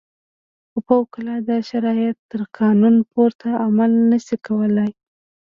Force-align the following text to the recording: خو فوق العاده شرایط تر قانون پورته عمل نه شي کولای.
خو 0.69 0.77
فوق 0.87 1.11
العاده 1.21 1.57
شرایط 1.69 2.17
تر 2.29 2.41
قانون 2.59 2.95
پورته 3.11 3.49
عمل 3.65 3.91
نه 4.11 4.17
شي 4.25 4.37
کولای. 4.47 4.91